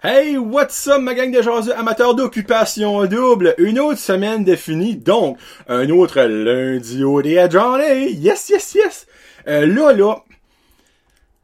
[0.00, 3.56] Hey, what's up, ma gang de jaseux amateurs d'occupation double?
[3.58, 7.24] Une autre semaine définie, donc, un autre lundi au à.
[7.24, 9.06] Yes, yes, yes!
[9.48, 10.22] Euh, là, là,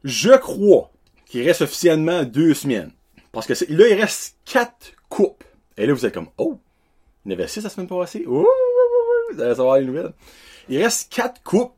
[0.05, 0.89] je crois
[1.25, 2.93] qu'il reste officiellement deux semaines.
[3.33, 5.43] Parce que là, il reste quatre coupes.
[5.75, 6.57] Et là, vous êtes comme, oh,
[7.25, 8.23] il y en avait six la semaine passée.
[8.25, 8.47] Ouh,
[9.33, 10.13] vous allez savoir les nouvelles.
[10.69, 11.73] Il reste quatre coupes.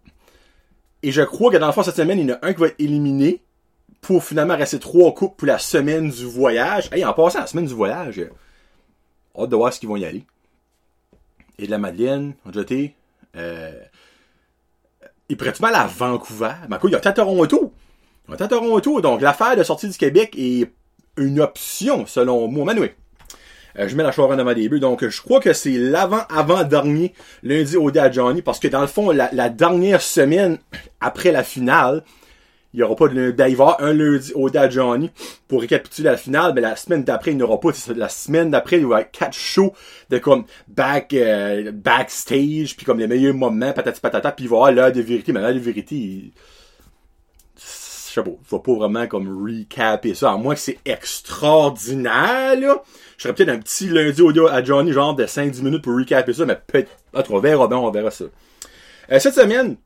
[1.02, 2.62] Et je crois que dans le fond, cette semaine, il y en a un qui
[2.62, 3.42] va être éliminé
[4.02, 6.90] pour finalement rester trois coupes pour la semaine du voyage.
[6.92, 8.22] Hey, en passant la semaine du voyage,
[9.38, 10.24] hâte de voir ce qu'ils vont y aller.
[11.60, 12.96] Et de la Madeleine, on jeté.
[13.36, 13.72] Euh,
[15.30, 16.54] il pourrait mal à Vancouver.
[16.70, 17.74] Mais quoi, il y a à Toronto.
[18.28, 19.02] Il y a à Toronto.
[19.02, 20.72] Donc, l'affaire de sortie du Québec est
[21.18, 22.66] une option, selon moi.
[22.66, 22.94] Manuel.
[23.80, 24.80] Euh, je mets la choix dans ma début.
[24.80, 28.42] Donc, je crois que c'est l'avant-avant-dernier lundi au à Johnny.
[28.42, 30.60] Parce que dans le fond, la dernière semaine
[31.02, 32.04] après la finale,
[32.74, 35.10] il n'y aura pas de il va un lundi au Dad Johnny
[35.48, 37.70] pour récapituler la finale, mais la semaine d'après, il n'y aura pas.
[37.96, 39.74] La semaine d'après, il y aura quatre shows
[40.10, 44.58] de comme back, euh, backstage, puis comme les meilleurs moments, patati patata, puis il va
[44.58, 45.32] avoir l'heure de vérité.
[45.32, 46.32] Mais l'heure de vérité, il...
[47.56, 52.84] je sais pas, vais pas vraiment comme recaper ça, à moins que c'est extraordinaire, là.
[53.18, 56.34] Je serais peut-être un petit lundi audio à Johnny, genre de 5-10 minutes pour recaper
[56.34, 56.92] ça, mais peut-être,
[57.32, 58.26] on verra bien, on verra ça.
[59.12, 59.78] Euh, cette semaine,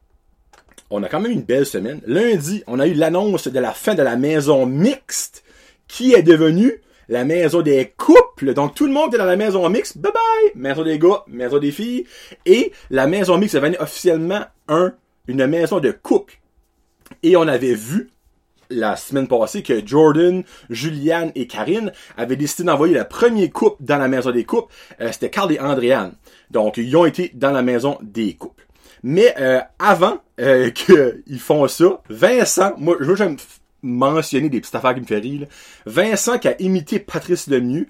[0.92, 2.02] on a quand même une belle semaine.
[2.06, 5.44] Lundi, on a eu l'annonce de la fin de la maison mixte
[5.88, 8.54] qui est devenue la maison des couples.
[8.54, 9.98] Donc tout le monde est dans la maison mixte.
[9.98, 10.52] Bye bye!
[10.56, 12.06] Maison des gars, maison des filles.
[12.46, 14.94] Et la maison mixte est devenue officiellement un,
[15.28, 16.40] une maison de couple.
[17.24, 18.10] Et on avait vu
[18.70, 23.98] la semaine passée que Jordan, Julianne et Karine avaient décidé d'envoyer le premier couple dans
[23.98, 24.74] la maison des couples.
[25.02, 26.14] Euh, C'était Carl et Andréane.
[26.52, 28.61] Donc ils ont été dans la maison des couples.
[29.04, 30.70] Mais euh, avant euh,
[31.26, 35.20] qu'ils font ça, Vincent, moi je veux juste mentionner des petites affaires qui me font
[35.20, 35.48] rire.
[35.86, 37.88] Vincent qui a imité Patrice Lemieux.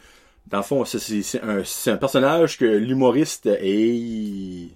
[0.47, 4.69] Dans le fond, c'est un, personnage que l'humoriste est...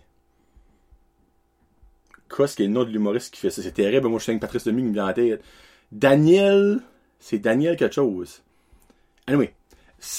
[2.30, 3.62] Quoi, ce qui est le nom de l'humoriste qui fait ça?
[3.62, 5.42] C'est terrible, moi je sais que Patrice Lemieux me vient en tête.
[5.92, 6.82] Daniel...
[7.20, 8.44] C'est Daniel quelque chose.
[9.26, 9.54] Anyway,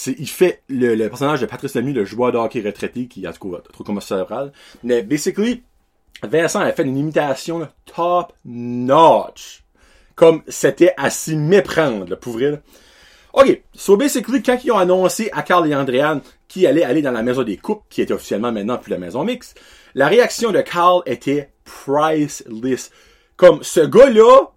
[0.06, 3.84] il fait le, personnage de Patrice Lemieux, le joueur de hockey retraité, qui, a trop
[3.84, 4.52] comme cérébral.
[4.82, 5.62] Mais, basically,
[6.22, 9.62] Vincent a fait une imitation top notch.
[10.14, 12.62] Comme c'était à s'y méprendre, là, pour vrai.
[13.34, 17.10] OK, so basically, quand ils ont annoncé à Carl et Andréane qui allait aller dans
[17.10, 19.54] la maison des coupes, qui était officiellement maintenant plus la maison mix,
[19.94, 22.90] la réaction de Carl était priceless.
[23.36, 24.52] Comme ce gars-là,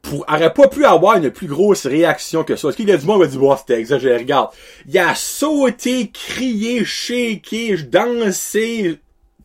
[0.00, 2.68] pour, aurait pas pu avoir une plus grosse réaction que ça.
[2.68, 4.50] Est-ce qu'il a du monde qui va dire, oh, c'était exagéré, regarde.
[4.88, 8.98] Il a sauté, crié, shaké, dansé,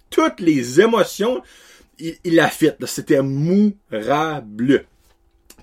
[0.09, 1.41] toutes les émotions,
[1.99, 2.77] il, il a fait.
[2.85, 4.85] C'était mourable.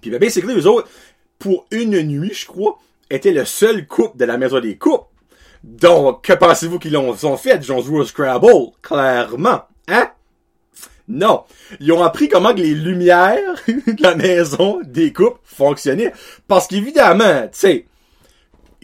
[0.00, 0.88] Puis ben, basically, les autres,
[1.38, 2.78] pour une nuit, je crois,
[3.10, 5.06] étaient le seul couple de la maison des couples.
[5.62, 7.58] Donc, que pensez-vous qu'ils ont, ont fait?
[7.62, 9.62] Ils ont joué au Scrabble, clairement.
[9.88, 10.10] Hein?
[11.08, 11.44] Non.
[11.80, 16.12] Ils ont appris comment les lumières de la maison des couples fonctionnaient.
[16.48, 17.86] Parce qu'évidemment, tu sais,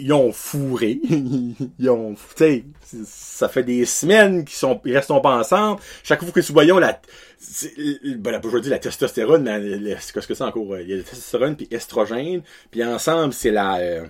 [0.00, 1.00] ils ont fourré.
[1.78, 2.64] ils ont, tu
[3.04, 5.80] ça fait des semaines qu'ils sont, ils restent pas ensemble.
[6.02, 7.00] Chaque fois que nous voyons la,
[8.18, 10.78] ben, la, je la testostérone, mais c'est ce que c'est encore?
[10.78, 14.06] Il y a la testostérone puis estrogène, puis ensemble, c'est la, euh,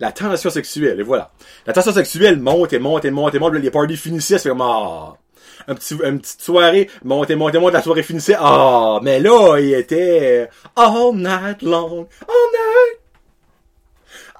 [0.00, 1.32] la tension sexuelle, et voilà.
[1.66, 4.62] La tension sexuelle monte et monte et monte et monte, les parties finissaient, c'est comme,
[4.62, 5.16] ah,
[5.68, 9.20] un petit, une petite soirée, monte et monte et monte, la soirée finissait, ah, mais
[9.20, 13.00] là, il était all night long, all night,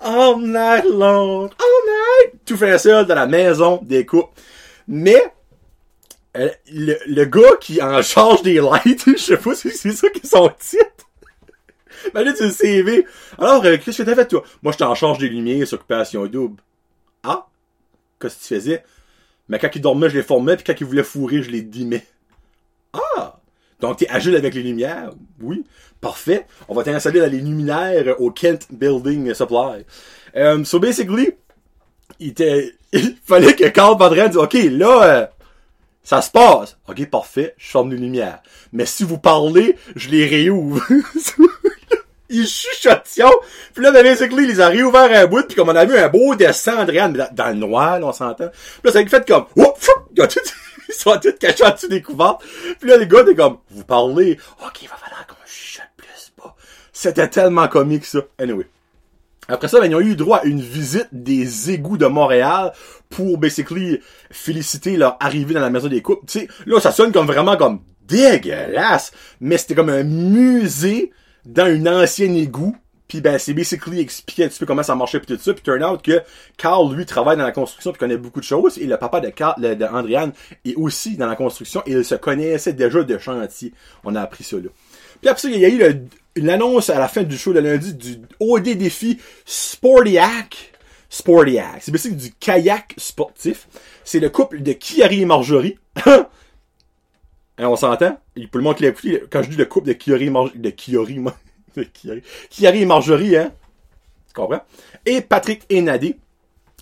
[0.00, 4.40] all night long, all night, tout fait seul dans la maison des couples.
[4.88, 5.22] Mais,
[6.36, 10.08] euh, le, le gars qui en charge des lights, je sais pas si c'est ça
[10.10, 10.84] qui son titre.
[12.14, 13.06] Là, tu le CV.
[13.38, 14.44] Alors, euh, qu'est-ce que t'as fait, toi?
[14.62, 16.62] Moi, j'étais en charge des lumières, occupation double.
[17.22, 17.46] Ah?
[18.20, 18.84] Qu'est-ce que tu faisais?
[19.48, 22.04] Mais quand il dormait, je les formais, puis quand il voulait fourrer, je les dimais.
[23.80, 25.10] Donc, t'es agile avec les lumières?
[25.40, 25.64] Oui.
[26.00, 26.46] Parfait.
[26.68, 29.84] On va t'installer dans les luminaires au Kent Building Supply.
[30.34, 31.32] Um, so, basically,
[32.20, 35.26] il, était, il fallait que Carl Padren dise, OK, là, euh,
[36.02, 36.76] ça se passe.
[36.88, 38.40] OK, parfait, je ferme les lumières.
[38.72, 40.82] Mais si vous parlez, je les réouvre.
[42.28, 43.30] il chuchotion.
[43.74, 45.96] Puis là, ben, basically, il les a réouverts un bout, puis comme on a vu
[45.96, 48.48] un beau dessin, Andréane, dans, le noir, on s'entend.
[48.48, 49.88] Puis là, ça a fait comme, ouf,
[50.88, 52.42] ils, sont tous cachés en dessous des couvertes.
[52.80, 56.32] Puis là, les gars, t'es comme, vous parlez, ok, il va falloir qu'on chuchote plus
[56.36, 56.56] pas.
[56.92, 58.20] C'était tellement comique, ça.
[58.38, 58.66] Anyway.
[59.48, 62.72] Après ça, ben, ils ont eu droit à une visite des égouts de Montréal
[63.08, 64.00] pour, basically,
[64.30, 66.26] féliciter leur arrivée dans la maison des couples.
[66.26, 71.12] Tu sais, là, ça sonne comme vraiment comme dégueulasse, mais c'était comme un musée
[71.44, 72.76] dans une ancienne égout
[73.08, 75.54] Puis ben, c'est basically expliqué un petit peu comment ça marchait puis tout ça.
[75.54, 76.22] Puis turn out que
[76.56, 78.78] Carl, lui, travaille dans la construction puis connaît beaucoup de choses.
[78.78, 80.32] Et le papa de Carl, de Andriane
[80.64, 83.72] est aussi dans la construction et il se connaissait déjà de chantier.
[84.04, 84.68] On a appris ça là.
[85.20, 86.00] Puis après ça, il y a eu le,
[86.34, 90.72] une annonce à la fin du show de lundi du OD défi Sportiac.
[91.08, 91.80] Sportiac.
[91.80, 93.68] C'est basically du kayak sportif.
[94.04, 95.78] C'est le couple de Kiari et Marjorie.
[97.58, 98.18] Hein, on s'entend?
[98.36, 98.94] Il peut le montrer
[99.30, 100.68] quand je dis le couple de Kiari et Marjorie, de
[102.50, 103.52] Kiari, et Marjorie, hein?
[104.28, 104.62] Tu comprends?
[105.04, 106.16] Et Patrick et Nadé,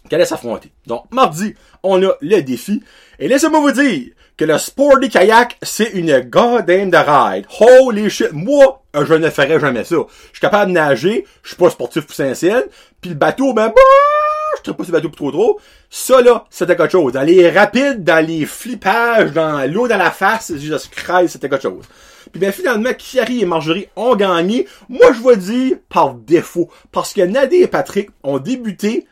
[0.08, 0.72] qui allaient s'affronter.
[0.86, 2.82] Donc, mardi, on a le défi.
[3.18, 7.46] Et laissez-moi vous dire que le sport des kayak, c'est une goddamn de ride.
[7.60, 8.32] Holy shit.
[8.32, 9.96] Moi, je ne ferais jamais ça.
[9.96, 12.68] Je suis capable de nager, je suis pas sportif potentiel,
[13.00, 13.74] puis le bateau, ben, bah,
[14.64, 15.60] je ne pas sur le bateau trop trop.
[15.90, 17.12] Ça, là, c'était quelque chose.
[17.12, 21.62] Dans les rapides, dans les flippages, dans l'eau dans la face, juste Christ, c'était quelque
[21.62, 21.84] chose.
[22.34, 24.66] Puis ben finalement, Kiari et Marjorie ont gagné.
[24.88, 26.68] Moi, je vais dire par défaut.
[26.90, 29.06] Parce que Nadé et Patrick ont débuté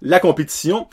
[0.00, 0.86] la compétition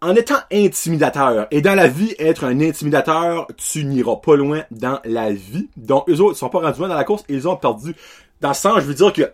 [0.00, 1.46] en étant intimidateur.
[1.50, 5.68] Et dans la vie, être un intimidateur, tu n'iras pas loin dans la vie.
[5.76, 7.94] Donc, eux autres, ils sont pas rendus loin dans la course, ils ont perdu.
[8.40, 9.30] Dans le sens, je veux dire que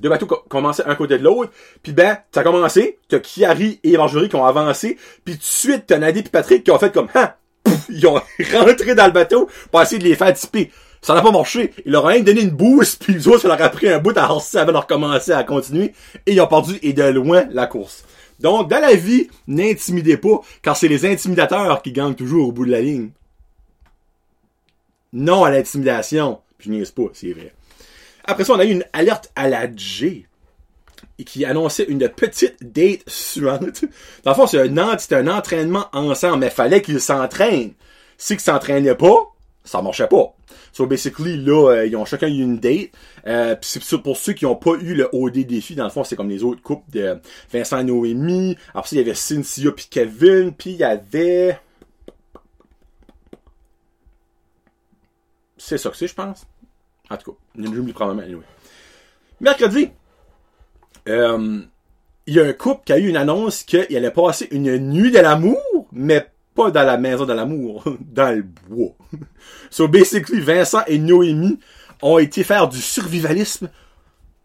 [0.00, 1.52] deux bateaux commençaient un côté de l'autre,
[1.84, 5.44] puis ben, ça a commencé, t'as Kiari et Marjorie qui ont avancé, puis tout de
[5.44, 7.32] suite, t'as Nadie et Patrick qui ont fait comme, hein,
[7.88, 8.14] ils ont
[8.52, 10.72] rentré dans le bateau pour essayer de les faire tiper.
[11.06, 11.72] Ça n'a pas marché.
[11.84, 14.00] Ils leur ont rien donné une boost, puis les autres, ça leur a pris un
[14.00, 15.92] bout à horser avant de recommencer à continuer,
[16.26, 18.02] et ils ont perdu, et de loin, la course.
[18.40, 22.66] Donc, dans la vie, n'intimidez pas, car c'est les intimidateurs qui gagnent toujours au bout
[22.66, 23.10] de la ligne.
[25.12, 26.40] Non à l'intimidation.
[26.58, 27.54] Puis je niaise pas, c'est vrai.
[28.24, 30.26] Après ça, on a eu une alerte à la G
[31.24, 33.84] qui annonçait une petite date suivante.
[34.24, 37.74] Dans le fond, c'est un, un entraînement ensemble, mais fallait qu'ils s'entraînent.
[38.18, 39.35] S'ils s'entraînaient pas,
[39.66, 40.34] ça marchait pas.
[40.72, 42.90] So basically, là, euh, ils ont chacun eu une date.
[43.26, 46.16] Euh, c'est pour ceux qui n'ont pas eu le OD défi, dans le fond, c'est
[46.16, 47.18] comme les autres couples de
[47.52, 48.56] Vincent et Noémie.
[48.74, 51.58] Après ça, il y avait Cynthia puis Kevin, puis il y avait.
[55.58, 56.46] C'est ça que c'est, je pense.
[57.10, 58.22] En tout cas, j'oublie probablement.
[58.22, 58.44] Anyway.
[59.40, 59.90] Mercredi,
[61.08, 61.60] euh,
[62.26, 65.10] il y a un couple qui a eu une annonce qu'il allait passer une nuit
[65.10, 68.96] de l'amour, mais pas dans la maison de l'amour, dans le bois.
[69.70, 71.58] so basically, Vincent et Noémie
[72.02, 73.70] ont été faire du survivalisme.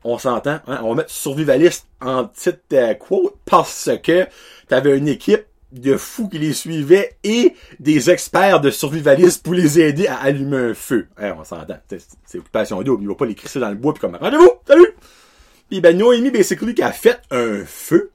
[0.04, 0.80] On s'entend, hein?
[0.84, 4.28] On va mettre survivaliste en petite euh, quote parce que
[4.68, 9.80] t'avais une équipe de fous qui les suivaient et des experts de survivalisme pour les
[9.80, 11.08] aider à allumer un feu.
[11.18, 11.78] Hein, on s'entend.
[12.26, 13.04] C'est occupation double.
[13.04, 14.96] Il va pas les crisser dans le bois puis comme rendez-vous, salut!
[15.70, 18.12] Puis ben Noémie basically qui a fait un feu.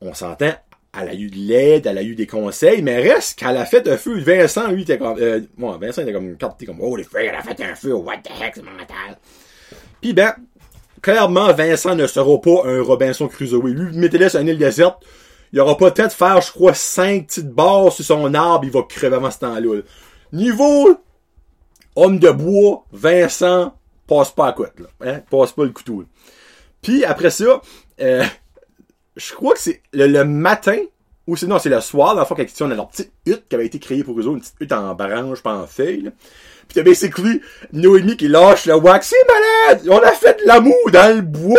[0.00, 0.52] On s'entend,
[0.96, 3.86] elle a eu de l'aide, elle a eu des conseils, mais reste qu'elle a fait
[3.88, 4.18] un feu.
[4.20, 7.34] Vincent, lui, était comme, euh, bon, Vincent était comme, quand comme, oh, les feux, elle
[7.34, 9.18] a fait un feu, what the heck, c'est mental.
[10.00, 10.34] Puis ben,
[11.02, 13.62] clairement, Vincent ne sera pas un Robinson Crusoe.
[13.66, 15.04] Lui, mettez-le sur une île déserte,
[15.52, 19.16] il aura peut-être faire, je crois, cinq petites barres sur son arbre, il va crever
[19.16, 19.80] avant ce temps-là.
[20.32, 20.98] Niveau
[21.96, 23.74] homme de bois, Vincent,
[24.06, 24.86] passe pas à quoi, là.
[25.00, 25.20] Hein?
[25.30, 26.04] Passe pas le couteau.
[26.80, 27.60] Puis après ça,
[28.00, 28.24] euh,
[29.18, 30.78] je crois que c'est le, matin,
[31.26, 33.66] ou sinon c'est le soir, dans le fond, quand ils leur petite hutte qui avait
[33.66, 36.10] été créée pour eux autres, une petite hutte en branche, pas en feuille.
[36.68, 37.40] Puis t'as basically
[37.72, 39.08] Noémie qui lâche le wax.
[39.08, 39.88] C'est malade!
[39.90, 41.58] On a fait de l'amour dans le bois!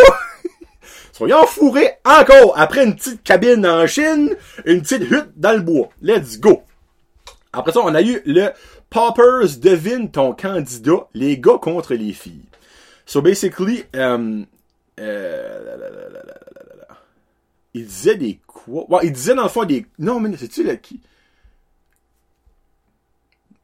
[1.12, 4.36] Soyons fourrés encore après une petite cabine en Chine,
[4.66, 5.90] une petite hutte dans le bois.
[6.02, 6.64] Let's go!
[7.52, 8.50] Après ça, on a eu le
[8.90, 12.46] Poppers devine ton candidat, les gars contre les filles.
[13.06, 14.46] So basically, um,
[15.00, 15.78] euh,
[17.74, 18.86] il disait des quoi?
[18.90, 19.86] Ouais, il disait dans le fond des.
[19.98, 21.02] Non, mais c'est-tu là qui?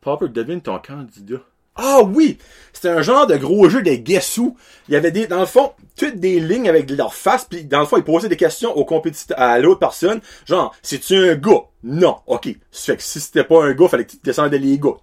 [0.02, 1.42] Popper, devine ton candidat.
[1.78, 2.38] Ah oui!
[2.72, 4.56] C'était un genre de gros jeu de guessou.
[4.88, 7.82] Il y avait des, dans le fond, toutes des lignes avec leur face, puis dans
[7.82, 10.22] le fond, ils posaient des questions au compétiteur, à l'autre personne.
[10.46, 11.64] Genre, c'est-tu un gars?
[11.84, 12.18] Non.
[12.28, 12.48] OK.
[12.72, 14.94] Fait que si c'était pas un gars, fallait que tu descendais les gars.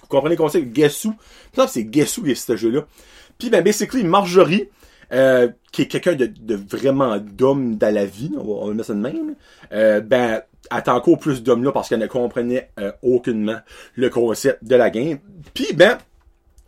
[0.00, 0.72] Vous comprenez le concept?
[0.72, 1.14] Guessou.
[1.56, 2.86] Ça, c'est guessou, ce jeu-là.
[3.36, 4.68] Puis, ben, basically, Marjorie,
[5.12, 8.88] euh, qui est quelqu'un de, de, vraiment d'homme dans la vie, on va, on mettre
[8.88, 9.34] ça de même,
[9.72, 13.58] euh, ben, attend encore plus d'hommes là parce qu'elle ne comprenait euh, aucunement
[13.96, 15.18] le concept de la game.
[15.54, 15.98] Puis, ben,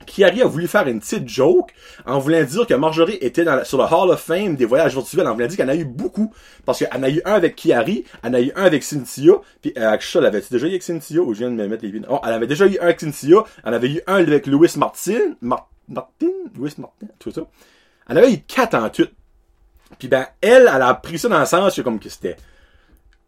[0.06, 1.70] Kiari a voulu faire une petite joke
[2.06, 5.26] en voulant dire que Marjorie était dans sur le Hall of Fame des voyages virtuels.
[5.26, 6.32] En voulant dire qu'elle en a eu beaucoup.
[6.64, 9.34] Parce qu'elle en a eu un avec Kiari, elle en a eu un avec Cynthia,
[9.60, 11.92] puis euh, elle avait déjà eu avec Cynthia ou je viens de me mettre les
[12.08, 15.36] Oh, elle avait déjà eu un avec Cynthia, elle avait eu un avec Louis Martin,
[15.40, 17.42] Martin, Louis Martin, tout ça.
[18.08, 18.88] Elle avait eu quatre en.
[18.90, 22.36] Puis ben, elle, elle a pris ça dans le sens comme que c'était.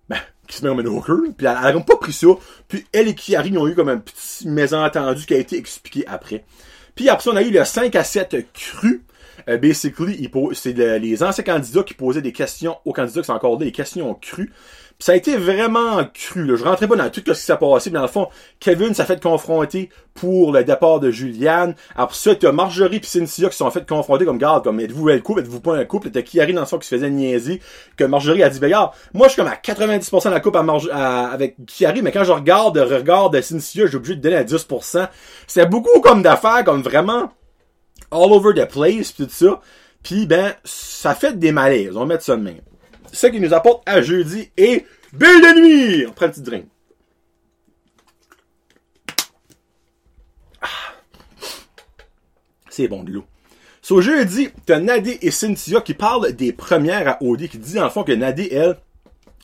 [0.08, 1.16] Ben, qui se met comme un hooker.
[1.36, 2.26] Puis elle, elle a pas pris ça.
[2.68, 6.44] Puis elle et Kiari ont eu comme un petit mésentendu qui a été expliqué après.
[6.94, 9.04] Puis après ça, on a eu le 5 à 7 cru.
[9.48, 13.32] Euh, basically, c'est le- les anciens candidats qui posaient des questions aux candidats qui sont
[13.32, 14.52] encore des questions crues.
[14.98, 16.44] Puis ça a été vraiment cru.
[16.44, 16.54] Là.
[16.56, 17.90] Je rentrais pas dans tout ce qui s'est passé.
[17.90, 18.28] Mais dans le fond,
[18.60, 21.74] Kevin s'est fait confronter pour le départ de Juliane.
[21.96, 25.18] Après ça, t'as Marjorie et Cynthia qui sont fait confronter comme garde, comme êtes-vous un
[25.18, 26.10] couple, êtes-vous pas un couple?
[26.10, 27.60] T'as Kiari dans le fond qui se faisait niaiser.
[27.96, 30.56] Que Marjorie a dit, ben regarde, moi je suis comme à 90% de la coupe
[30.56, 34.44] avec Kiari, mais quand je regarde le regard de Cynthia, j'ai obligé de donner à
[34.44, 35.08] 10%.
[35.48, 37.32] C'est beaucoup comme d'affaires, comme vraiment
[38.12, 39.60] all over the place pis tout ça.
[40.04, 42.60] Puis ben, ça fait des malaises, on va mettre ça de même.
[43.14, 46.06] Ce qui nous apporte à jeudi et bulle de nuit!
[46.08, 46.66] On prend un petit drink.
[50.60, 50.66] Ah.
[52.68, 53.24] C'est bon de l'eau.
[53.82, 57.88] So, jeudi, t'as Nadé et Cynthia qui parlent des premières à OD, qui dit dans
[57.88, 58.78] fond que Nadé, elle,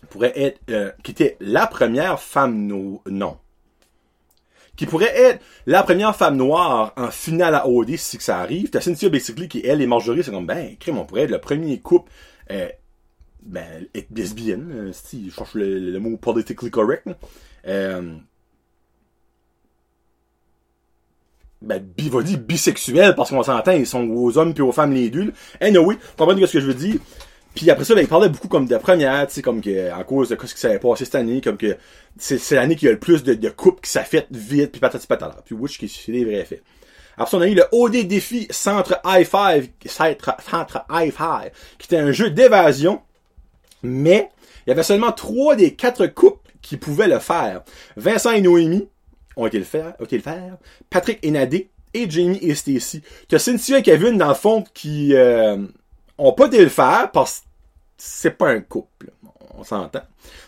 [0.08, 3.38] pourrait être, euh, qui était la première femme no non.
[4.74, 8.70] Qui pourrait être la première femme noire en finale à OD si ça arrive.
[8.70, 11.40] T'as Cynthia basically qui, elle et Marjorie, c'est comme, ben, crime, on pourrait être le
[11.40, 12.10] premier couple,
[12.50, 12.68] euh,
[13.42, 17.06] ben, lesbienne, euh, si, je cherche le, le mot politically correct.
[17.66, 18.16] Euh,
[21.62, 24.92] ben, bi, va dire bisexuel, parce qu'on s'entend, ils sont aux hommes puis aux femmes
[24.92, 25.32] les deux.
[25.60, 26.96] Anyway, vous comprenez ce que je veux dire?
[27.54, 30.04] Puis après ça, ben, il parlait beaucoup comme de première, tu sais, comme que, à
[30.04, 31.76] cause de ce qui s'est passé cette année, comme que,
[32.16, 35.06] c'est, l'année qu'il y a le plus de, de couples qui fait vite, puis patati
[35.06, 35.42] patata.
[35.44, 36.62] Puis which qui c'est des vrais faits.
[37.16, 41.86] Après ça, on a eu le OD défi Centre High Five, Centre High Five, qui
[41.86, 43.02] était un jeu d'évasion,
[43.82, 44.30] mais
[44.66, 47.62] il y avait seulement trois des quatre couples qui pouvaient le faire.
[47.96, 48.88] Vincent et Noémie
[49.36, 50.56] ont été le faire, ont été le faire.
[50.90, 53.02] Patrick et Nadé et Jamie et Stacy.
[53.28, 55.56] Tu as Cynthia et Kevin, dans le fond, qui euh,
[56.18, 57.46] ont pas été le faire parce que
[57.96, 59.10] c'est pas un couple.
[59.56, 60.02] On s'entend.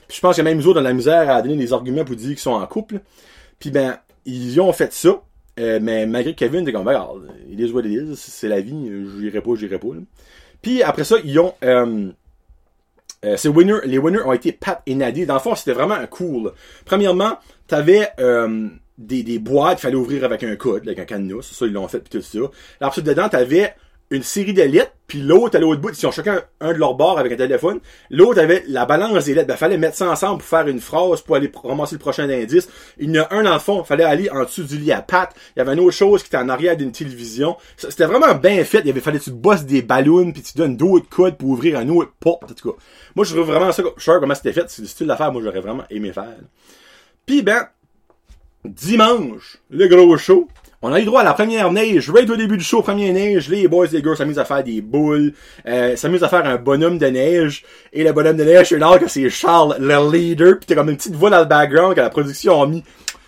[0.08, 2.28] Puis je pense que même eux de la misère à donner des arguments pour dire
[2.28, 3.00] qu'ils sont en couple.
[3.58, 5.22] Puis ben, ils ont fait ça.
[5.60, 8.62] Euh, mais malgré Kevin était comme, ben, regarde, il is what it is, c'est la
[8.62, 9.88] vie, j'irai pas, j'irai pas.
[10.62, 11.54] Puis après ça, ils ont...
[11.62, 12.10] Euh,
[13.24, 15.26] euh, ces winners, les winners ont été Pat et Nadie.
[15.26, 16.52] Dans le fond, c'était vraiment cool.
[16.84, 17.38] Premièrement,
[17.68, 21.42] t'avais euh, des, des boîtes qu'il fallait ouvrir avec un code, avec un cadenas.
[21.42, 22.38] Ça, ils l'ont fait, puis tout ça.
[22.80, 23.74] Là, ensuite, dedans, t'avais
[24.12, 24.62] une série de
[25.06, 27.80] puis l'autre à l'autre bout, ils ont chacun un de leurs bords avec un téléphone.
[28.08, 29.48] L'autre avait la balance des lettres.
[29.48, 32.68] Ben, fallait mettre ça ensemble pour faire une phrase pour aller ramasser le prochain indice.
[32.98, 35.02] Il y en a un dans le fond, fallait aller en dessous du lit à
[35.02, 35.30] Pat.
[35.54, 37.56] Il y avait une autre chose qui était en arrière d'une télévision.
[37.76, 38.80] C'était vraiment bien fait.
[38.84, 41.78] Il avait fallait que tu bosses des ballons, puis tu donnes d'autres codes pour ouvrir
[41.78, 42.44] un autre porte.
[42.44, 42.78] En tout cas,
[43.14, 44.68] moi, je trouve vraiment ça, je sais comment c'était fait.
[44.68, 46.36] C'est le style d'affaire, moi, j'aurais vraiment aimé faire.
[47.26, 47.66] Puis ben,
[48.64, 50.48] dimanche, le gros show.
[50.84, 53.48] On a eu droit à la première neige, right au début du show, première neige,
[53.48, 55.32] les boys, les girls s'amusent à faire des boules,
[55.64, 57.62] euh, s'amusent à faire un bonhomme de neige,
[57.92, 60.90] et le bonhomme de neige, c'est là que c'est Charles, le leader, pis t'as comme
[60.90, 62.82] une petite voix dans le background que la production a mis.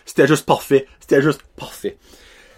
[0.05, 0.87] C'était juste parfait.
[0.99, 1.97] C'était juste parfait.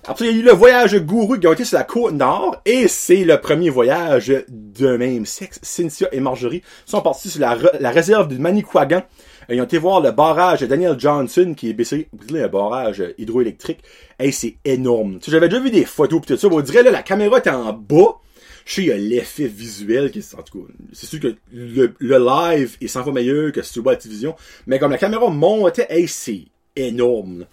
[0.09, 2.57] Après, il y a eu le voyage gourou qui ont été sur la côte nord,
[2.65, 5.59] et c'est le premier voyage d'un même sexe.
[5.63, 9.03] Cynthia et Marjorie sont partis sur la, la réserve du Manicouagan.
[9.49, 13.81] Ils ont été voir le barrage de Daniel Johnson, qui est baissé, un barrage hydroélectrique.
[14.19, 15.19] Hey, c'est énorme.
[15.19, 16.49] Tu sais, J'avais déjà vu des photos pis tout ça.
[16.49, 18.17] On dirait, là, la caméra était en bas.
[18.65, 21.95] Je sais, il y a l'effet visuel qui en tout cas, c'est sûr que le,
[22.01, 24.35] live est 100 fois meilleur que si tu vois la télévision.
[24.67, 27.47] Mais comme la caméra montait, hey, c'est énorme.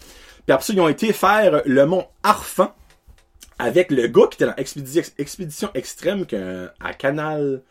[0.45, 2.73] Puis après ça, ils ont été faire le mont Arfan
[3.59, 4.55] avec le gars qui était dans
[5.17, 6.25] Expédition, Extrême
[6.79, 7.61] à Canal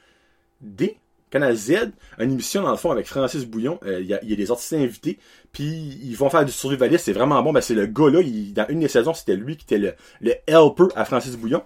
[0.60, 0.96] D,
[1.32, 3.80] Canal Z, une émission dans le fond avec Francis Bouillon.
[3.84, 5.18] Euh, Il y, a, y a des artistes invités,
[5.50, 7.06] puis ils vont faire du survivaliste.
[7.06, 7.52] C'est vraiment bon.
[7.52, 8.20] Ben, c'est le gars là.
[8.20, 11.62] il- dans une des saisons, c'était lui qui était le, le helper à Francis Bouillon.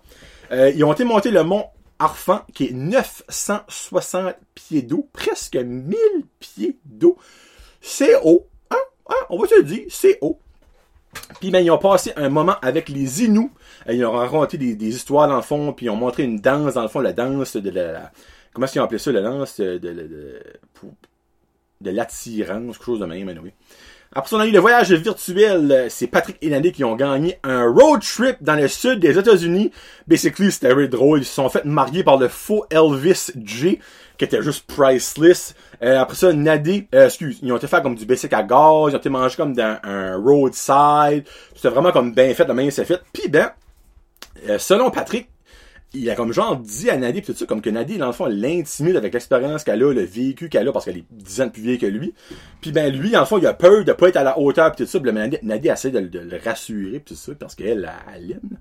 [0.53, 1.65] Euh, ils ont été monter le mont
[1.99, 5.97] Arfan, qui est 960 pieds d'eau, presque 1000
[6.39, 7.17] pieds d'eau.
[7.81, 8.47] C'est haut.
[8.71, 8.77] Hein?
[9.09, 9.15] Hein?
[9.31, 10.39] On va se le dire, c'est haut.
[11.41, 13.51] Puis ben, ils ont passé un moment avec les Inuits.
[13.89, 16.39] Euh, Ils ont raconté des, des histoires dans le fond, puis ils ont montré une
[16.41, 18.13] danse dans le fond, la danse de la...
[18.57, 19.77] comment est-ce qu'ils ont appelé ça, la danse de...
[21.79, 23.53] de, l'attirance, quelque chose de même, anyway.
[24.15, 25.89] Après ça, on a eu le voyage virtuel.
[25.91, 29.73] C'est Patrick et Nadé qui ont gagné un road trip dans le sud des États-Unis.
[30.07, 31.19] Basically, c'était very drôle.
[31.19, 33.79] Ils se sont fait marier par le faux Elvis J,
[34.17, 35.55] qui était juste priceless.
[35.83, 38.89] Euh, après ça, Nadé, euh, excuse, ils ont été faire comme du basic à gaz,
[38.89, 41.25] ils ont été manger comme dans un roadside.
[41.55, 43.03] C'était vraiment comme bien fait, de même c'est fait.
[43.13, 43.51] Puis ben,
[44.49, 45.29] euh, selon Patrick,
[45.99, 48.13] il a comme genre dit à Nadie pis tout ça, comme que Nadie, dans le
[48.13, 51.49] fond, l'intimide avec l'expérience qu'elle a, le vécu qu'elle a, parce qu'elle est 10 ans
[51.49, 52.15] plus vieille que lui.
[52.61, 54.71] Puis ben lui, dans le fond, il a peur de pas être à la hauteur
[54.73, 55.01] pis tout ça.
[55.01, 58.59] Puis Nadie, Nadie essaie de, le- rassurer pis tout ça, parce qu'elle, elle l'aime.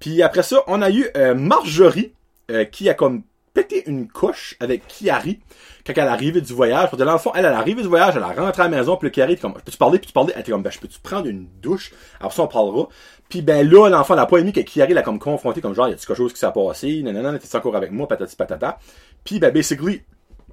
[0.00, 2.12] Puis après ça, on a eu euh, Marjorie,
[2.50, 3.22] euh, qui a comme
[3.56, 5.40] pété une couche avec Kiari
[5.86, 6.90] quand elle arrivait du voyage.
[6.90, 8.76] Parce que dans le fond, elle, elle arrivait du voyage, elle a rentré à la
[8.76, 10.32] maison, puis le Kiari était comme, peux-tu parler, puis tu parler?
[10.34, 11.92] Elle était comme, ben, je peux-tu prendre une douche?
[12.20, 12.88] Alors ça, on parlera.
[13.28, 15.92] Puis ben là, l'enfant n'a pas aimé que Kiari l'a comme confronté, comme genre, y
[15.92, 17.02] a quelque chose qui s'est passé?
[17.02, 18.78] Nanana, t'es encore avec moi, patati patata.
[19.24, 20.02] Puis ben, basically,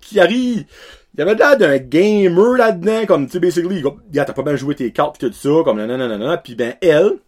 [0.01, 0.65] Kiari,
[1.13, 4.55] il y avait l'air d'un gamer là-dedans, comme, tu sais, basically, comme, t'as pas bien
[4.55, 7.19] joué tes cartes pis tout ça, comme, nanana, puis ben, elle,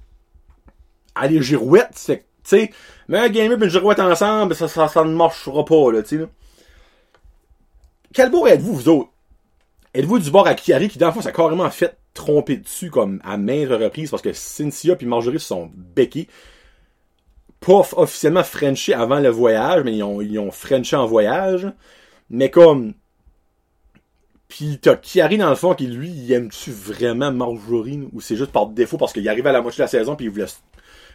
[1.22, 2.72] elle est girouette, c'est, tu sais,
[3.08, 6.20] mais un gamer pis une girouette ensemble, ça, ça, ça ne marchera pas, là, tu
[6.20, 6.28] sais,
[8.14, 9.10] Quel bord êtes-vous, vous autres?
[9.94, 13.20] Êtes-vous du bord à Kiari qui, dans le fond, s'est carrément fait tromper dessus, comme,
[13.24, 16.28] à maintes reprises, parce que Cynthia puis Marjorie se sont béqués?
[17.62, 21.68] Pas officiellement Frenché avant le voyage, mais ils ont, ils ont Frenché en voyage.
[22.30, 22.94] Mais comme,
[24.48, 28.52] puis t'as Kiari dans le fond qui lui, il aime-tu vraiment Marjorie ou c'est juste
[28.52, 30.46] par défaut parce qu'il arrive à la moitié de la saison puis il voulait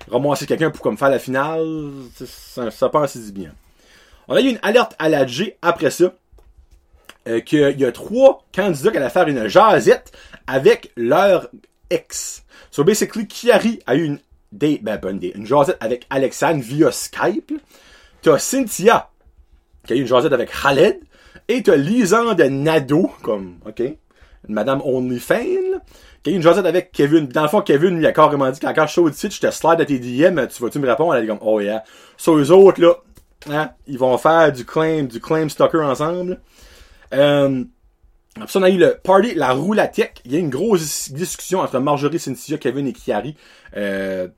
[0.08, 1.90] ramasser quelqu'un pour comme faire la finale.
[2.24, 3.52] Ça, ça pas assez bien.
[4.28, 6.12] On a eu une alerte à la G après ça.
[7.28, 10.10] Euh, qu'il y a trois candidats qui allaient faire une jasette
[10.46, 11.48] avec leur
[11.90, 12.44] ex.
[12.70, 14.18] So basically, Kiari a eu une
[14.52, 17.52] date, ben, bonne date, une jasette avec Alexandre via Skype.
[18.22, 19.10] T'as Cynthia
[19.86, 21.00] qui a eu une jasette avec Khaled.
[21.48, 23.82] Et t'as Lisande Nadeau, comme, ok,
[24.48, 25.80] Madame OnlyFans,
[26.22, 27.26] qui a eu une jasette avec Kevin.
[27.26, 29.40] Dans le fond, Kevin, il a carrément dit, quand, quand je suis au site, je
[29.40, 31.14] te slide à tes DM, tu vas-tu me répondre?
[31.14, 31.82] Elle est comme, oh yeah.
[32.16, 32.94] So, eux autres, là,
[33.50, 36.40] hein, ils vont faire du claim, du claim stalker ensemble.
[37.14, 37.64] Euh,
[38.36, 40.20] après ça, on a eu le party, la roulatique.
[40.24, 43.34] Il y a une grosse discussion entre Marjorie, Cynthia, Kevin et Kiari.
[43.76, 44.28] Euh,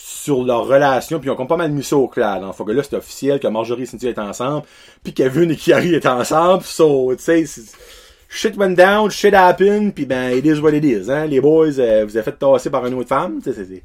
[0.00, 2.40] sur leur relation, puis ils ont pas mal mis ça au clair.
[2.54, 4.64] Faut que là, c'est officiel que Marjorie et Cynthia est ensemble,
[5.02, 7.44] puis Kevin et Kiari est ensemble, so, tu sais,
[8.28, 11.26] shit went down, shit happened, puis ben, it is what it is, hein.
[11.26, 13.82] Les boys, euh, vous avez fait tasser par une autre femme, c'est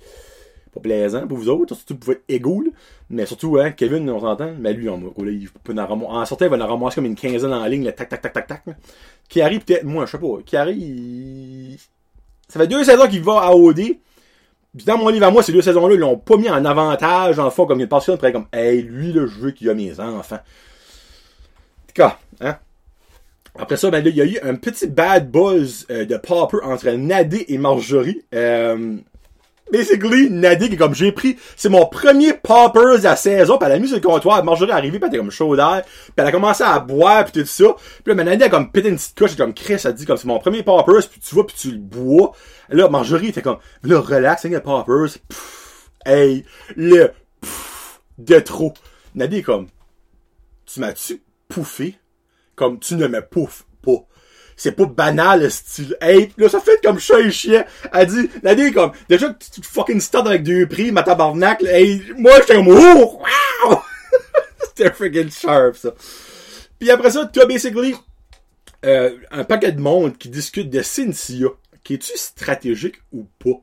[0.74, 2.64] pas plaisant pour vous autres, surtout pour votre ego,
[3.10, 6.46] mais surtout, hein, Kevin, on s'entend, mais lui, on, là, il peut en, en sortant,
[6.46, 8.62] il va en ramasser comme une quinzaine en ligne, là, tac, tac, tac, tac, tac,
[8.66, 8.74] là.
[9.30, 11.78] Peut-être, moi, je sais pas, il...
[12.48, 13.98] ça fait deux saisons qu'il va à OD,
[14.76, 17.38] puis dans mon livre à moi, ces deux saisons-là, ils l'ont pas mis en avantage,
[17.38, 20.36] en fond, comme une personne comme, hey, lui, là, je veux qu'il a mes enfants.
[20.36, 22.58] En tout cas, hein.
[23.58, 26.58] Après ça, ben là, il y a eu un petit bad buzz euh, de Popper
[26.64, 28.24] entre Nadé et Marjorie.
[28.34, 28.98] Euh,
[29.72, 33.68] basically, Nadé qui est comme j'ai pris, c'est mon premier Poppers de la saison, puis
[33.68, 35.84] elle a mis sur le comptoir, Marjorie est arrivée, puis elle était comme chaud d'air,
[35.84, 37.76] puis elle a commencé à boire, puis tout ça.
[38.04, 40.28] Puis là, Nadé a comme pété une petite couche, comme Chris a dit comme c'est
[40.28, 42.32] mon premier Poppers, puis tu vois, puis tu le bois.
[42.70, 45.20] Là, Marjorie était comme, là, relax, hein, Poppers.
[45.30, 46.44] Pfff, hey,
[46.76, 48.74] le pfff, de trop.
[49.14, 49.68] Nadé est comme,
[50.66, 52.00] tu m'as-tu pouffé?
[52.56, 54.06] Comme, tu ne me pouffes pas.
[54.56, 55.98] C'est pas banal, le style.
[56.00, 57.66] Hey, là, ça fait comme chat et chien.
[57.92, 62.04] Elle dit, est comme, déjà que tu fucking start avec deux prix, ma tabarnak, hey,
[62.18, 63.22] moi, j'étais comme, oh,
[63.66, 63.80] wow!
[64.68, 65.94] C'était freaking sharp, ça.
[66.80, 67.96] Puis après ça, tu as basically,
[68.86, 71.48] euh, un paquet de monde qui discute de Cynthia
[71.84, 73.62] qui est-tu stratégique ou pas?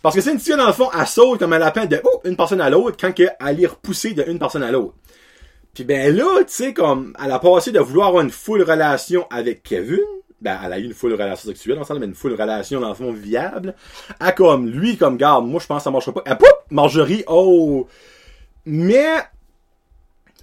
[0.00, 2.60] Parce que Cynthia, dans le fond, elle saute comme un lapin de oh, une personne
[2.60, 4.94] à l'autre quand elle est repoussée de une personne à l'autre.
[5.74, 9.26] Puis ben là, tu sais, comme elle a passé de vouloir avoir une full relation
[9.30, 10.00] avec Kevin,
[10.42, 12.94] ben elle a eu une full relation sexuelle ensemble, mais une full relation dans le
[12.94, 13.74] fond viable,
[14.20, 16.22] à comme lui, comme garde, moi je pense que ça marchera pas.
[16.26, 17.88] Ah, poup, Marjorie, oh!
[18.66, 19.16] Mais,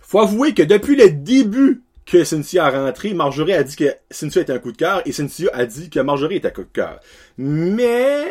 [0.02, 4.42] faut avouer que depuis le début que Cynthia a rentré, Marjorie a dit que Cynthia
[4.42, 6.74] était un coup de cœur et Cynthia a dit que Marjorie était un coup de
[6.74, 7.00] cœur.
[7.38, 8.26] Mais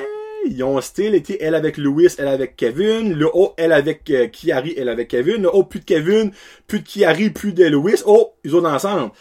[0.47, 4.29] ils ont still été elle avec Louis, elle avec Kevin, le haut elle avec euh,
[4.29, 6.33] Kiari, elle avec Kevin, le haut plus de Kevin,
[6.67, 9.13] plus de Kiari, plus de Louis, oh, ils ont ensemble.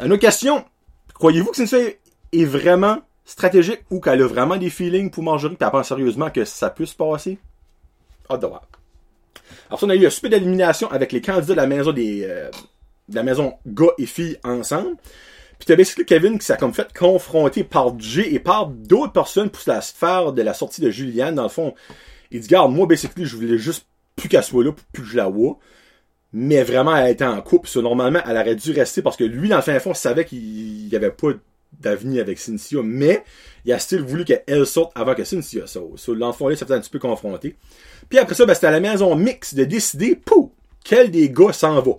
[0.00, 0.64] Une autre question,
[1.14, 1.90] croyez-vous que Cynthia
[2.32, 6.44] est vraiment stratégique ou qu'elle a vraiment des feelings pour Marjorie, tu penses sérieusement que
[6.44, 7.38] ça puisse passer?
[8.28, 8.62] Ah, de voir.
[9.68, 12.24] Alors, ça, on a eu un super d'élimination avec les candidats de la maison des,
[12.24, 12.50] euh,
[13.08, 14.96] de la maison gars et filles ensemble.
[15.62, 19.48] Puis t'as basically Kevin qui s'est comme fait confronter par Jay et par d'autres personnes
[19.48, 21.36] pour la sphère de la sortie de Julianne.
[21.36, 21.72] Dans le fond,
[22.32, 25.16] il dit, garde, moi, basically, je voulais juste plus qu'elle soit là, plus que je
[25.16, 25.60] la vois.
[26.32, 27.68] Mais vraiment, elle était en couple.
[27.80, 30.96] Normalement, elle aurait dû rester parce que lui, dans le fin fond, savait qu'il n'y
[30.96, 31.28] avait pas
[31.78, 32.80] d'avenir avec Cynthia.
[32.82, 33.22] Mais,
[33.64, 35.96] il a still voulu qu'elle sorte avant que Cynthia sorte.
[35.96, 37.54] So, dans le fond, là, ça faisait un petit peu confronté.
[38.08, 40.50] Puis après ça, ben, c'était à la maison mix de décider, pou,
[40.82, 41.92] quel des gars s'en va?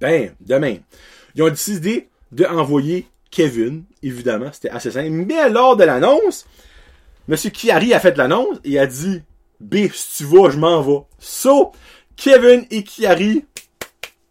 [0.00, 0.76] Ben, demain.
[1.34, 5.10] Ils ont décidé d'envoyer Kevin, évidemment, c'était assez simple.
[5.10, 6.46] Mais lors de l'annonce,
[7.28, 9.22] Monsieur Kiari a fait l'annonce et a dit
[9.60, 11.02] B, si tu vas, je m'en vais.
[11.18, 11.72] So,
[12.16, 13.44] Kevin et Kiari,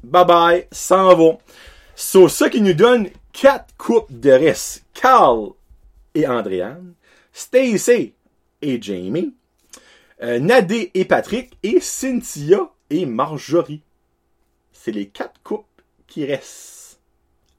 [0.04, 1.40] bye bye, s'en vont.
[1.96, 4.84] So, ça qui nous donne quatre coupes de reste.
[4.94, 5.50] Carl
[6.14, 6.94] et Andréane,
[7.34, 8.14] Stacy
[8.62, 9.34] et Jamie,
[10.24, 13.82] euh, Nadé et Patrick, et Cynthia et Marjorie
[14.86, 16.85] c'est les quatre coupes qui restent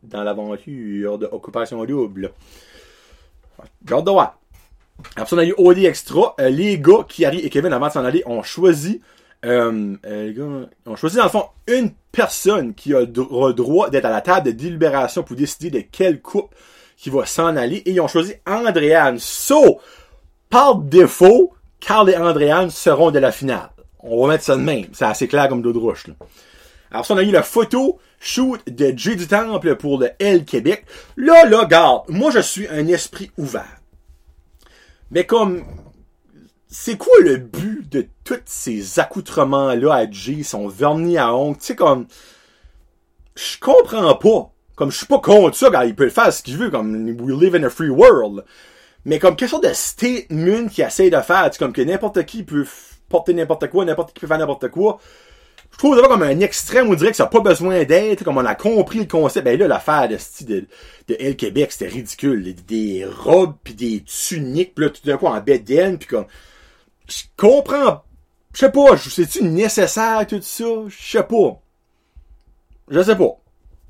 [0.06, 2.32] dans l'aventure de Occupation Double.
[3.84, 4.38] Garde de voir.
[5.16, 6.34] Après on a eu OD Extra.
[6.40, 9.00] Euh, les gars, Kiari et Kevin, avant de s'en aller, ont choisi,
[9.44, 13.90] euh, euh, les gars, ont choisi dans le fond une personne qui a le droit
[13.90, 16.54] d'être à la table de délibération pour décider de quelle coupe
[16.96, 17.78] qui va s'en aller.
[17.78, 19.18] Et ils ont choisi Andréane.
[19.18, 19.80] So,
[20.48, 23.70] par défaut, Carl et Andréane seront de la finale.
[24.00, 24.86] On va mettre ça de même.
[24.92, 26.08] C'est assez clair comme d'eau de.
[26.08, 26.14] Là.
[26.90, 30.44] Alors ça, on a eu la photo shoot de J du Temple pour le L
[30.44, 30.84] Québec.
[31.16, 33.80] Là, là, garde, moi je suis un esprit ouvert.
[35.10, 35.64] Mais comme,
[36.68, 41.66] c'est quoi le but de tous ces accoutrements-là à J, son vernis à ongles, tu
[41.66, 42.06] sais, comme,
[43.34, 44.52] je comprends pas.
[44.74, 47.40] Comme, je suis pas contre ça, il peut le faire ce qu'il veut, comme, we
[47.40, 48.44] live in a free world.
[49.04, 52.24] Mais comme, quelque chose de statement qu'il essaie de faire, tu sais, comme que n'importe
[52.26, 52.66] qui peut
[53.08, 54.98] porter n'importe quoi, n'importe qui peut faire n'importe quoi.
[55.72, 58.38] Je trouve ça comme un extrême, on dirait que ça n'a pas besoin d'être, comme
[58.38, 59.44] on a compris le concept.
[59.44, 60.66] Ben là, l'affaire de, de,
[61.08, 62.54] de El Québec, c'était ridicule.
[62.66, 66.26] Des robes, puis des tuniques, pis là, tout d'un coup, en bedaine, puis comme...
[67.08, 68.02] Je comprends...
[68.54, 70.64] Je sais pas, c'est-tu nécessaire, tout ça?
[70.88, 71.60] Je sais pas.
[72.88, 73.38] Je sais pas.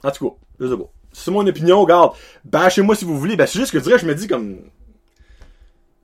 [0.03, 0.91] En tout cas, je sais pas.
[1.12, 2.17] C'est mon opinion, regarde.
[2.45, 3.37] Bâchez-moi si vous voulez.
[3.37, 4.59] Ben, c'est juste que je dirais, je me dis comme...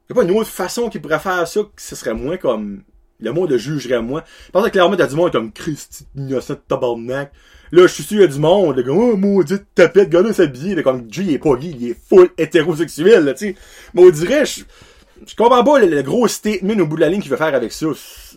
[0.08, 2.84] Y'a pas une autre façon qu'il pourrait faire ça que ce serait moins comme
[3.22, 4.22] le monde le jugerait moins.
[4.52, 7.32] Parce que clairement, t'as du monde comme Christy, innocent tabarnak.
[7.70, 10.34] Là, je suis sûr, il y a du monde, le gars, oh, maudit tapette, gars-là
[10.34, 13.56] s'habiller, mais comme G, il est pas gay, il est full hétérosexuel, là, tu sais.
[13.94, 14.64] Mais on dirait, je,
[15.26, 17.72] je comprends pas le, gros statement au bout de la ligne qu'il veut faire avec
[17.72, 17.86] ça.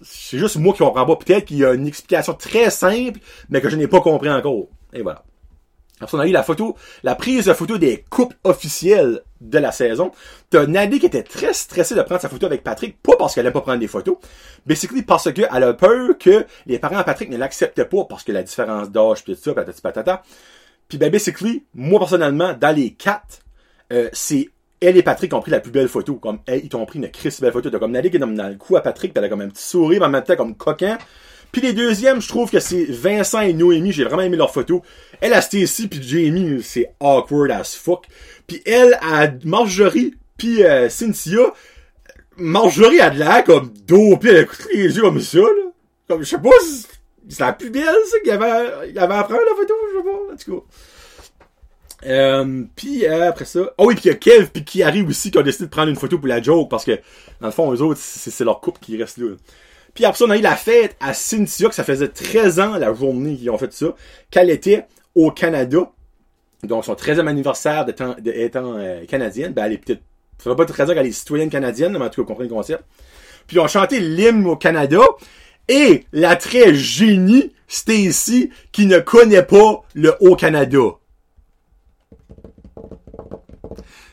[0.03, 1.15] C'est juste moi qui comprends pas.
[1.15, 3.19] Peut-être qu'il y a une explication très simple,
[3.49, 4.67] mais que je n'ai pas compris encore.
[4.93, 5.23] Et voilà.
[6.01, 9.71] Après, on a eu la photo, la prise de photo des coupes officielles de la
[9.71, 10.11] saison.
[10.49, 13.45] T'as Nadie qui était très stressée de prendre sa photo avec Patrick, pas parce qu'elle
[13.45, 14.17] aime pas prendre des photos,
[14.65, 18.33] basically parce qu'elle a peur que les parents de Patrick ne l'acceptent pas parce que
[18.33, 20.23] la différence d'âge pis tout ça, patati patata.
[20.89, 23.39] Puis ben basically, moi personnellement, dans les quatre,
[23.93, 24.49] euh, c'est
[24.81, 26.15] elle et Patrick ont pris la plus belle photo.
[26.15, 27.69] Comme elle, ils t'ont pris une crise belle photo.
[27.69, 29.49] T'as comme Nadie qui est dans, le cou à Patrick, pis elle a comme un
[29.49, 30.97] petit sourire, en même temps comme coquin.
[31.55, 33.93] Puis les deuxièmes, je trouve que c'est Vincent et Noémie.
[33.93, 34.81] J'ai vraiment aimé leurs photos.
[35.21, 38.07] Elle, à Stacy puis Jamie, c'est awkward as fuck.
[38.45, 41.53] Puis elle, à Marjorie puis euh, Cynthia,
[42.35, 44.31] Marjorie a de l'air comme dopée.
[44.31, 45.71] Elle écoute les yeux comme ça, là.
[46.09, 46.49] Comme, je sais pas,
[47.29, 50.03] c'est la plus belle, ça, qu'il avait, il avait à prendre, la photo, je sais
[50.03, 52.09] pas, en tout cas.
[52.09, 55.07] Euh, puis euh, après ça, oh oui, puis il y a Kev puis qui arrive
[55.07, 56.99] aussi qui ont décidé de prendre une photo pour la joke parce que
[57.39, 59.35] dans le fond eux autres c'est leur couple qui reste là.
[59.95, 62.77] Puis après ça, on a eu la fête à Cynthia, que ça faisait 13 ans
[62.77, 63.95] la journée qu'ils ont fait ça,
[64.29, 65.89] qu'elle était au Canada.
[66.63, 68.15] Donc son 13e anniversaire d'étant
[68.77, 69.53] euh, canadienne.
[69.53, 70.01] Ben elle est peut-être.
[70.37, 72.49] Ça fait pas 13 ans qu'elle est citoyenne canadienne, mais en tout cas, vous comprenez
[72.49, 72.83] le concept.
[73.47, 74.99] Puis ils ont chanté l'hymne au Canada.
[75.69, 80.99] Et la très génie Stacy qui ne connaît pas le Haut-Canada.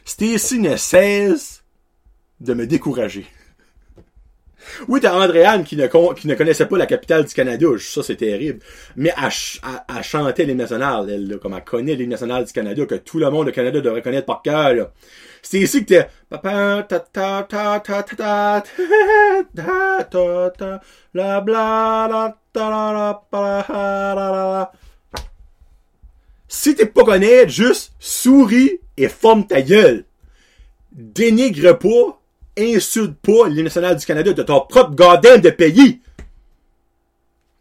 [0.05, 1.63] Stacy ne cesse
[2.41, 3.27] de me décourager.
[4.89, 7.67] Oui, t'as Andréane qui ne, qui ne connaissait pas la capitale du Canada.
[7.79, 8.61] Ça, c'est terrible.
[8.97, 9.31] Mais elle,
[9.97, 10.67] elle, chantait l'hymne
[11.09, 14.03] elle, comme elle connaît l'hymne national du Canada, que tout le monde au Canada devrait
[14.03, 14.91] connaître par cœur,
[15.43, 16.09] C'est ici que t'es...
[26.49, 30.05] Si t'es pas connaître, juste souris et forme ta gueule.
[30.93, 32.22] Dénigre pas
[32.59, 36.01] insulte pas l'hymne national du Canada de ton propre goddamn de pays.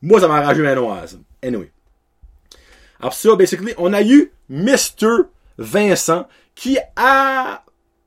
[0.01, 1.19] Moi, ça m'a arrangé ma noise.
[1.43, 1.71] Anyway.
[2.99, 5.23] Alors ça, basically, on a eu Mr.
[5.57, 7.63] Vincent qui a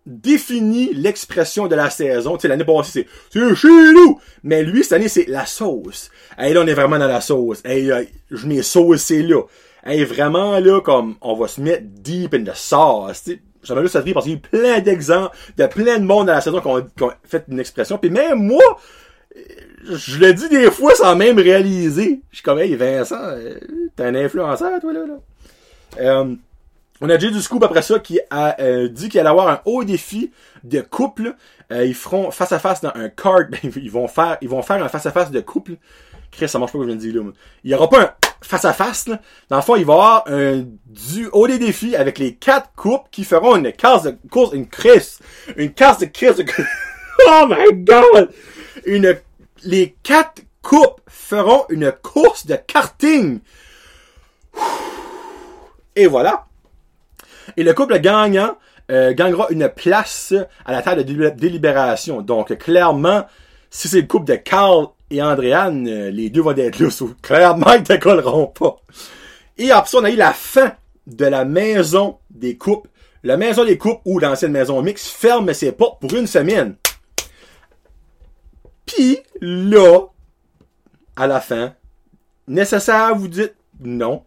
[0.06, 2.36] défini l'expression de la saison.
[2.36, 4.20] Tu sais, l'année passée, c'est, c'est chez nous!
[4.42, 6.10] Mais lui, cette année, c'est la sauce.
[6.36, 7.62] Hey, là, on est vraiment dans la sauce.
[7.64, 7.90] Hey,
[8.30, 9.42] je mets sauce, c'est là.
[9.84, 13.82] Hey, vraiment, là, comme, on va se mettre deep in the sauce, tu ça m'a
[13.82, 16.60] juste parce qu'il y a eu plein d'exemples de plein de monde dans la saison
[16.60, 17.98] qui ont, fait une expression.
[17.98, 18.62] Puis même moi,
[19.84, 22.20] je le dis des fois sans même réaliser.
[22.30, 23.58] Je suis comme, hey Vincent, euh,
[23.96, 25.06] t'es un influenceur, toi, là.
[25.06, 25.14] là.
[26.00, 26.34] Euh,
[27.00, 29.60] on a Jay du Scoop après ça qui a euh, dit qu'il allait avoir un
[29.64, 30.30] haut défi
[30.62, 31.34] de couple.
[31.70, 33.42] ils feront face à face dans un card.
[33.62, 35.72] ils vont faire, ils vont faire un face à face de couple.
[36.30, 37.30] Chris, ça marche pas comme je viens de dire là.
[37.62, 38.10] Il y aura pas un
[38.44, 39.08] face à face.
[39.08, 39.20] Là.
[39.48, 43.08] Dans le fond, il va y avoir un duo des défis avec les quatre coupes
[43.10, 45.18] qui feront une case de course, une crise,
[45.56, 46.44] une case de crise de...
[47.28, 48.30] oh my god!
[48.86, 49.16] Une,
[49.64, 53.40] les quatre coupes feront une course de karting.
[55.96, 56.46] Et voilà.
[57.56, 58.56] Et le couple gagnant
[58.90, 62.20] euh, gagnera une place à la table de délibération.
[62.20, 63.26] Donc, clairement,
[63.70, 66.88] si c'est le couple de Carl et Andréane, euh, les deux vont être là,
[67.22, 68.76] clairement, ils décolleront pas.
[69.56, 70.72] Et après ça, on a eu la fin
[71.06, 72.88] de la maison des coupes.
[73.22, 76.76] La maison des coupes ou l'ancienne maison mix ferme ses portes pour une semaine.
[78.84, 80.00] Puis là,
[81.16, 81.74] à la fin,
[82.48, 84.24] nécessaire, vous dites non.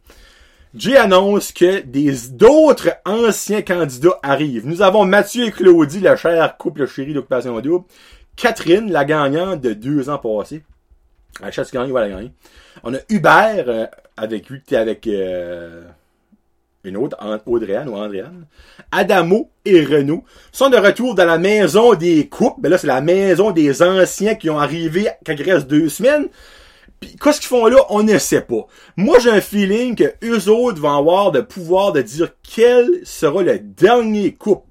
[0.74, 4.68] Jay annonce que des d'autres anciens candidats arrivent.
[4.68, 7.86] Nous avons Mathieu et Claudie, la chère couple chérie d'Occupation Double.
[8.36, 10.64] Catherine, la gagnante de deux ans passés.
[11.42, 12.32] La chasse gagnée, voilà, gagner.
[12.84, 13.86] On a Hubert, euh,
[14.16, 15.84] avec lui, qui était avec euh,
[16.84, 18.46] une autre, Audrey-Anne ou Andréane.
[18.92, 22.62] Adamo et Renaud sont de retour dans la maison des couples.
[22.62, 26.28] Ben là, c'est la maison des anciens qui ont arrivé quand reste deux semaines.
[27.00, 28.66] Puis qu'est-ce qu'ils font là, on ne sait pas.
[28.96, 33.44] Moi, j'ai un feeling que eux autres vont avoir le pouvoir de dire quel sera
[33.44, 34.68] le dernier couple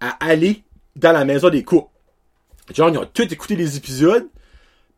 [0.00, 0.62] à aller
[0.96, 1.90] dans la maison des couples.
[2.74, 4.26] Genre, ils ont tout écouté les épisodes,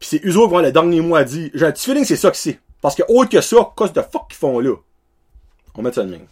[0.03, 1.49] puis c'est eux qui le dernier mot à dire.
[1.55, 2.59] J'ai un petit feeling c'est ça que c'est.
[2.81, 4.75] Parce que autre que ça, qu'est-ce de fuck qu'ils font là?
[5.77, 6.27] On met ça de même.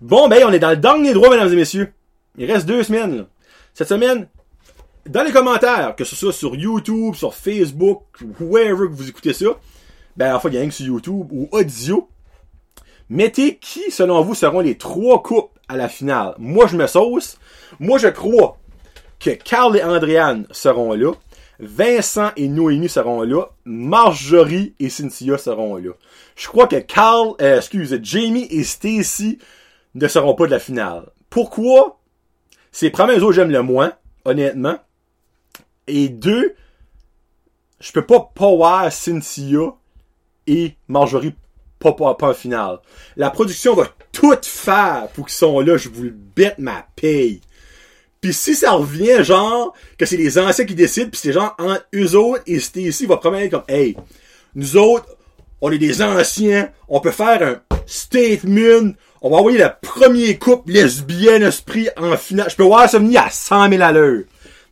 [0.00, 1.92] Bon, ben, on est dans le dernier droit, mesdames et messieurs.
[2.38, 3.26] Il reste deux semaines.
[3.74, 4.28] Cette semaine,
[5.04, 8.02] dans les commentaires, que ce soit sur YouTube, sur Facebook,
[8.38, 9.46] wherever que vous écoutez ça,
[10.16, 12.08] ben, enfin, il y a rien sur YouTube ou audio,
[13.08, 16.36] mettez qui, selon vous, seront les trois coupes à la finale.
[16.38, 17.36] Moi, je me sauce.
[17.80, 18.58] Moi, je crois
[19.18, 21.14] que Carl et Andréane seront là.
[21.60, 23.46] Vincent et Noémie seront là.
[23.64, 25.92] Marjorie et Cynthia seront là.
[26.36, 29.38] Je crois que Carl, euh, excuse, Jamie et Stacy
[29.94, 31.10] ne seront pas de la finale.
[31.30, 32.00] Pourquoi?
[32.72, 33.92] C'est premier autres j'aime le moins,
[34.24, 34.76] honnêtement.
[35.86, 36.54] Et deux,
[37.80, 39.74] je peux pas pas voir Cynthia
[40.46, 41.34] et Marjorie
[41.78, 42.78] pas, pas, pas en finale.
[43.16, 47.40] La production va tout faire pour qu'ils sont là, je vous le bête ma paye.
[48.24, 51.84] Puis si ça revient genre que c'est les anciens qui décident, puis c'est genre entre
[51.94, 53.98] eux autres et Stacy va promettre comme Hey,
[54.54, 55.04] nous autres,
[55.60, 60.72] on est des anciens, on peut faire un statement, on va envoyer le premier couple
[60.72, 62.48] lesbienne esprit en finale.
[62.48, 64.22] Je peux voir ça venir à 100 000 à l'heure.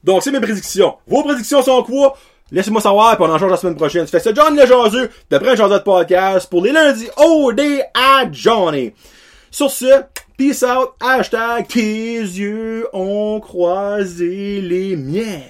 [0.02, 0.94] Donc, c'est mes prédictions.
[1.06, 2.16] Vos prédictions sont quoi?
[2.50, 4.06] Laissez-moi savoir, puis on en change la semaine prochaine.
[4.06, 7.60] C'est ça, John le Jaseux, de Brun de Podcast, pour les lundis OD
[7.92, 8.94] à Johnny.
[9.50, 10.04] Sur ce,
[10.42, 15.44] peace out, hashtag tes yeux ont croisé les miens.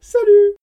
[0.00, 0.55] Salut!